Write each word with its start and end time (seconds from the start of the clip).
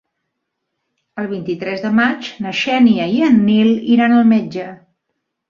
El 1.23 1.27
vint-i-tres 1.33 1.83
de 1.83 1.91
maig 1.97 2.31
na 2.47 2.55
Xènia 2.61 3.07
i 3.19 3.21
en 3.27 3.39
Nil 3.51 3.71
iran 3.99 4.19
al 4.19 4.27
metge. 4.35 4.67